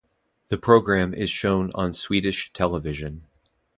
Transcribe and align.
The 0.49 0.57
programme 0.57 1.13
is 1.13 1.29
shown 1.29 1.69
on 1.75 1.93
Swedish 1.93 2.51
television. 2.53 3.27